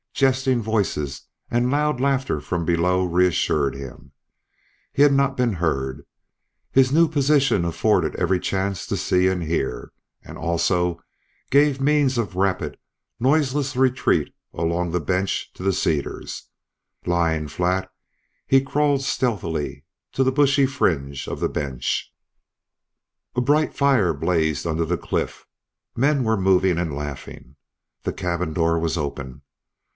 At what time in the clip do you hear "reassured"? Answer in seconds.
3.05-3.73